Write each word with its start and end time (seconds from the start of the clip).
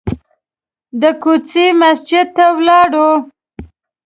د 1.01 1.03
کوڅې 1.21 1.65
مسجد 1.81 2.27
ته 2.35 2.45
ولاړو. 2.57 3.09